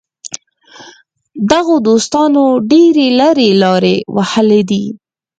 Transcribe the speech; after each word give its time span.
دغو 1.51 1.75
دوستانو 1.87 2.43
ډېرې 2.71 3.07
لرې 3.19 3.49
لارې 3.61 3.95
وهلې 4.15 4.61
دي. 4.69 4.85